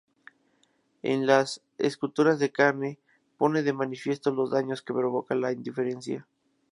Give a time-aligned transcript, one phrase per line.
[1.03, 2.97] En "Las esculturas de carne"
[3.37, 6.27] pone de manifiesto los daños que provoca la indiferencia.